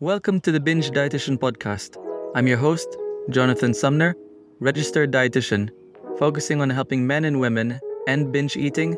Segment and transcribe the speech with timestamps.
[0.00, 1.98] Welcome to the Binge Dietitian Podcast.
[2.34, 2.96] I'm your host,
[3.28, 4.16] Jonathan Sumner,
[4.58, 5.68] registered dietitian,
[6.18, 7.78] focusing on helping men and women
[8.08, 8.96] end binge eating,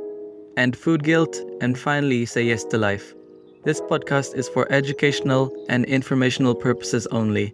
[0.56, 3.16] end food guilt, and finally say yes to life.
[3.64, 7.52] This podcast is for educational and informational purposes only.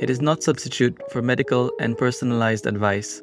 [0.00, 3.22] It is not substitute for medical and personalized advice.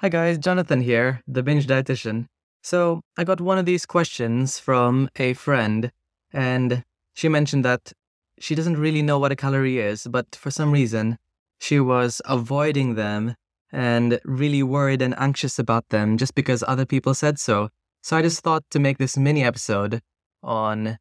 [0.00, 2.26] Hi guys, Jonathan here, the binge dietitian.
[2.60, 5.92] So, I got one of these questions from a friend
[6.32, 6.82] and
[7.14, 7.92] she mentioned that
[8.38, 11.16] she doesn't really know what a calorie is, but for some reason,
[11.58, 13.36] she was avoiding them
[13.72, 17.68] and really worried and anxious about them just because other people said so.
[18.02, 20.00] So I just thought to make this mini episode
[20.42, 20.98] on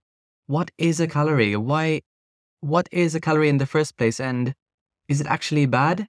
[0.48, 1.56] what is a calorie?
[1.56, 2.02] Why
[2.62, 4.54] what is a calorie in the first place and
[5.10, 6.08] is it actually bad?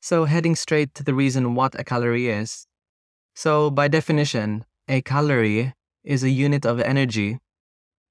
[0.00, 2.66] So heading straight to the reason what a calorie is.
[3.34, 7.38] So by definition, a calorie is a unit of energy.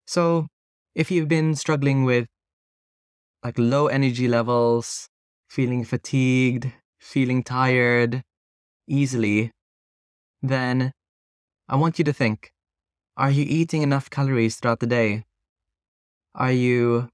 [0.06, 0.48] So
[0.96, 2.26] if you've been struggling with
[3.44, 5.10] like low energy levels,
[5.50, 8.24] feeling fatigued, feeling tired
[8.88, 9.52] easily,
[10.42, 10.94] then
[11.68, 12.52] I want you to think
[13.18, 15.26] are you eating enough calories throughout the day?
[16.34, 17.10] Are you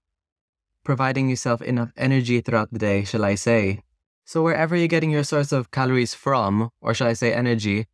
[0.83, 3.81] providing yourself enough energy throughout the day, shall I say?
[4.25, 7.85] So, wherever you're getting your source of calories from, or shall I say energy,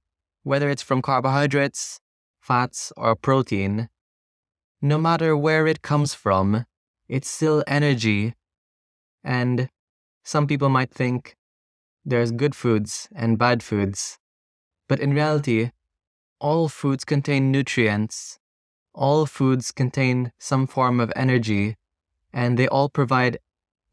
[0.44, 2.00] whether it's from carbohydrates,
[2.40, 3.90] fats, or protein,
[4.82, 6.66] no matter where it comes from,
[7.08, 8.36] it's still energy.
[9.24, 9.70] And
[10.24, 11.36] some people might think
[12.06, 14.18] there's good foods and bad foods.
[14.88, 15.72] But in reality,
[16.40, 18.40] all foods contain nutrients.
[18.94, 21.76] All foods contain some form of energy,
[22.34, 23.38] and they all provide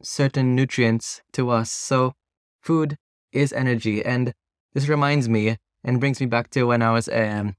[0.02, 1.70] certain nutrients to us.
[1.70, 2.14] So,
[2.60, 2.96] food
[3.32, 4.04] is energy.
[4.04, 4.32] And
[4.72, 7.56] this reminds me and brings me back to when I was um,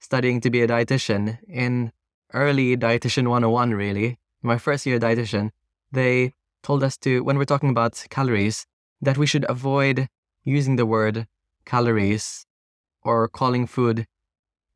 [0.00, 1.92] studying to be a dietitian in
[2.34, 4.18] early dietitian 101 really.
[4.42, 5.50] My first year dietitian
[5.92, 6.32] they
[6.62, 8.66] told us to when we're talking about calories
[9.00, 10.08] that we should avoid
[10.44, 11.26] using the word
[11.64, 12.44] calories
[13.02, 14.06] or calling food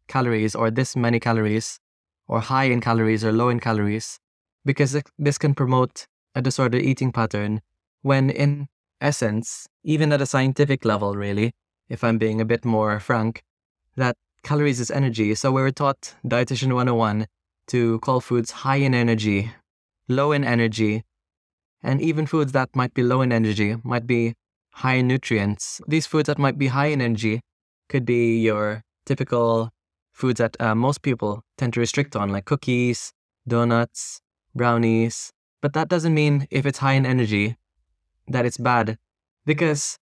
[0.07, 1.79] calories or this many calories
[2.27, 4.19] or high in calories or low in calories
[4.65, 7.61] because this can promote a disordered eating pattern
[8.03, 8.69] when in
[9.01, 11.53] essence even at a scientific level really
[11.89, 13.43] if i'm being a bit more frank
[13.97, 15.35] that calories is energy.
[15.35, 17.27] So we were taught dietitian 101
[17.69, 19.53] to call foods high in energy,
[20.09, 21.05] low in energy,
[21.83, 24.35] and even foods that might be low in energy might be
[24.73, 25.81] high in nutrients.
[25.87, 27.41] These foods that might be high in energy
[27.89, 29.71] could be your typical
[30.13, 33.13] foods that uh, most people tend to restrict on, like cookies,
[33.47, 34.21] donuts,
[34.55, 35.31] brownies.
[35.63, 37.57] But that doesn't mean if it's high in energy
[38.27, 38.99] that it's bad,
[39.47, 39.99] because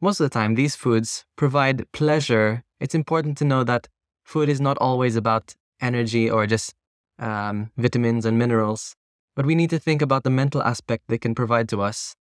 [0.00, 2.64] most of the time these foods provide pleasure.
[2.80, 3.88] It's important to know that
[4.24, 6.74] food is not always about energy or just
[7.20, 8.96] um, vitamins and minerals,
[9.36, 12.16] but we need to think about the mental aspect they can provide to us.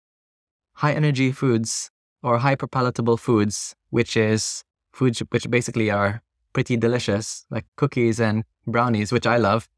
[0.77, 1.91] High energy foods
[2.23, 9.12] or hyperpalatable foods, which is foods which basically are pretty delicious, like cookies and brownies,
[9.12, 9.69] which I love,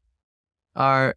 [0.75, 1.15] are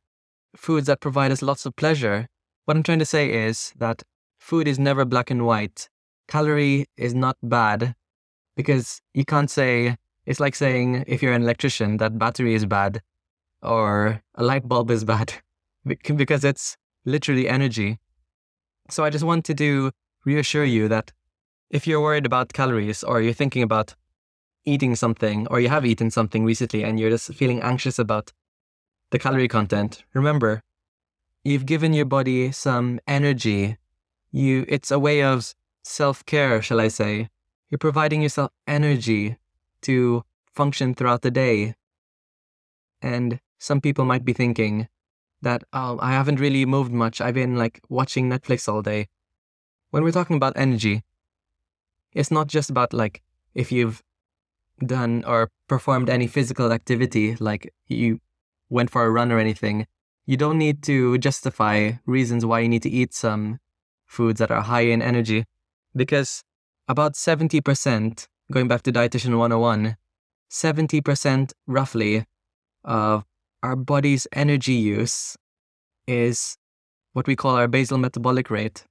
[0.56, 2.26] foods that provide us lots of pleasure.
[2.64, 4.02] What I'm trying to say is that
[4.38, 5.88] food is never black and white.
[6.28, 7.94] Calorie is not bad
[8.56, 9.96] because you can't say,
[10.26, 13.02] it's like saying if you're an electrician that battery is bad
[13.62, 15.34] or a light bulb is bad
[16.16, 17.98] because it's literally energy.
[18.90, 19.92] So I just wanted to
[20.24, 21.12] reassure you that
[21.70, 23.94] if you're worried about calories or you're thinking about
[24.64, 28.32] eating something or you have eaten something recently and you're just feeling anxious about
[29.10, 30.62] the calorie content, remember,
[31.44, 33.76] you've given your body some energy.
[34.30, 37.28] You it's a way of self-care, shall I say.
[37.70, 39.38] You're providing yourself energy
[39.82, 40.24] to
[40.54, 41.74] function throughout the day.
[43.00, 44.88] And some people might be thinking
[45.40, 47.20] that, oh, I haven't really moved much.
[47.20, 49.06] I've been like watching Netflix all day.
[49.90, 51.04] When we're talking about energy,
[52.12, 53.22] it's not just about like
[53.54, 54.02] if you've
[54.84, 58.18] done or performed any physical activity, like you
[58.68, 59.86] went for a run or anything.
[60.26, 63.60] You don't need to justify reasons why you need to eat some
[64.06, 65.44] foods that are high in energy
[65.94, 66.42] because
[66.88, 69.96] about 70%, going back to Dietitian 101,
[70.50, 72.26] 70% roughly
[72.84, 73.24] of
[73.62, 75.36] our body's energy use
[76.06, 76.56] is
[77.12, 78.84] what we call our basal metabolic rate.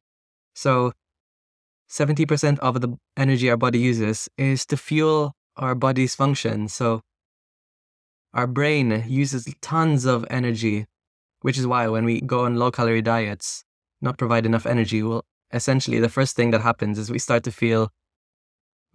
[0.55, 0.93] So
[1.89, 6.67] 70% of the energy our body uses is to fuel our body's function.
[6.69, 7.01] So
[8.33, 10.85] our brain uses tons of energy,
[11.41, 13.63] which is why when we go on low calorie diets,
[14.01, 17.51] not provide enough energy, well, essentially the first thing that happens is we start to
[17.51, 17.89] feel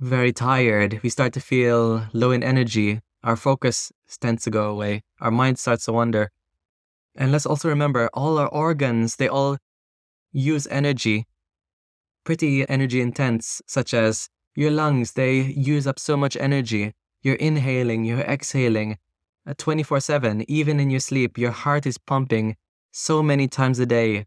[0.01, 1.01] very tired.
[1.03, 5.03] We start to feel low in energy our focus tends to go away.
[5.21, 6.31] Our mind starts to wander.
[7.17, 9.59] And let's also remember all our organs, they all
[10.33, 11.27] use energy,
[12.25, 16.95] pretty energy intense, such as your lungs, they use up so much energy.
[17.23, 18.99] You're inhaling, you're exhaling
[19.47, 20.45] uh, 24 7.
[20.49, 22.57] Even in your sleep, your heart is pumping
[22.91, 24.27] so many times a day.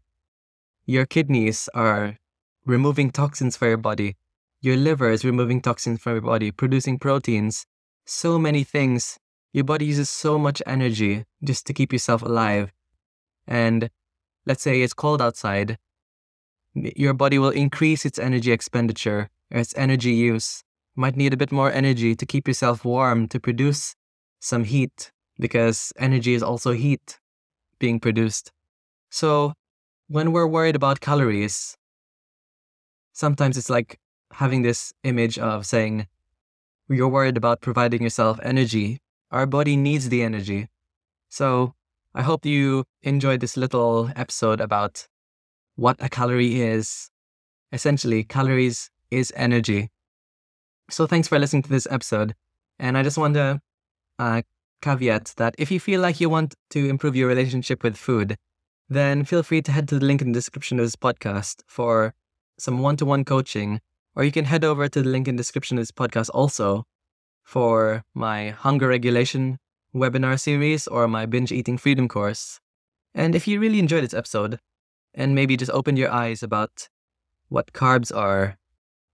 [0.86, 2.16] Your kidneys are
[2.64, 4.16] removing toxins for your body.
[4.60, 7.66] Your liver is removing toxins from your body, producing proteins.
[8.12, 9.20] So many things.
[9.52, 12.72] Your body uses so much energy just to keep yourself alive.
[13.46, 13.88] And
[14.44, 15.78] let's say it's cold outside,
[16.74, 20.64] your body will increase its energy expenditure its energy use.
[20.96, 23.94] Might need a bit more energy to keep yourself warm, to produce
[24.40, 27.20] some heat, because energy is also heat
[27.78, 28.50] being produced.
[29.08, 29.54] So,
[30.08, 31.76] when we're worried about calories,
[33.12, 34.00] sometimes it's like
[34.32, 36.08] having this image of saying,
[36.94, 39.00] you're worried about providing yourself energy.
[39.30, 40.68] Our body needs the energy.
[41.28, 41.74] So,
[42.14, 45.06] I hope you enjoyed this little episode about
[45.76, 47.10] what a calorie is.
[47.72, 49.90] Essentially, calories is energy.
[50.90, 52.34] So, thanks for listening to this episode.
[52.78, 53.60] And I just want to
[54.18, 54.42] uh,
[54.82, 58.36] caveat that if you feel like you want to improve your relationship with food,
[58.88, 62.14] then feel free to head to the link in the description of this podcast for
[62.58, 63.80] some one to one coaching.
[64.16, 66.84] Or you can head over to the link in the description of this podcast also
[67.42, 69.58] for my hunger regulation
[69.94, 72.60] webinar series or my binge eating freedom course.
[73.14, 74.58] And if you really enjoyed this episode
[75.14, 76.88] and maybe just opened your eyes about
[77.48, 78.56] what carbs are,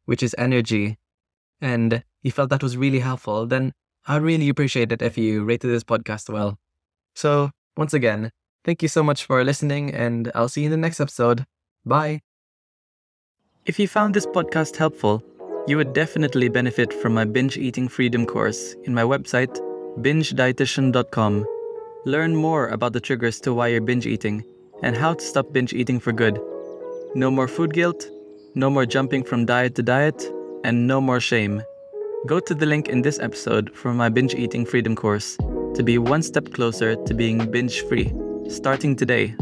[0.05, 0.99] which is energy,
[1.61, 3.73] and you felt that was really helpful, then
[4.07, 6.59] I'd really appreciate it if you rated this podcast well.
[7.15, 8.31] So, once again,
[8.65, 11.47] thank you so much for listening, and I'll see you in the next episode.
[11.85, 12.21] Bye.
[13.67, 15.25] If you found this podcast helpful,
[15.67, 19.59] you would definitely benefit from my binge eating freedom course in my website
[19.99, 21.45] bingedietitian.com.
[22.05, 24.45] Learn more about the triggers to why you're binge eating
[24.85, 26.41] and how to stop binge eating for good.
[27.17, 28.09] No more food guilt,
[28.55, 30.31] no more jumping from diet to diet,
[30.62, 31.61] and no more shame.
[32.27, 35.37] Go to the link in this episode for my binge eating freedom course
[35.75, 38.12] to be one step closer to being binge free,
[38.49, 39.35] starting today.